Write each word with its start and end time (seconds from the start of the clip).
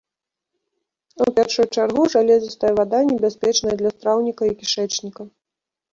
У 1.25 1.27
першую 1.37 1.67
чаргу 1.79 2.01
жалезістая 2.15 2.73
вада 2.79 2.99
небяспечная 3.13 3.75
для 3.83 3.89
страўніка 3.97 4.43
і 4.53 4.59
кішэчніка. 4.63 5.21